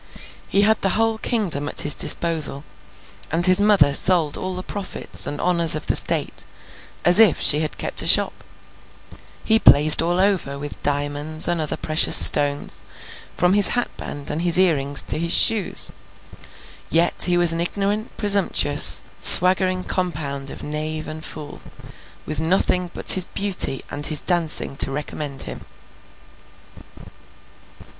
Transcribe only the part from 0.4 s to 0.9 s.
He had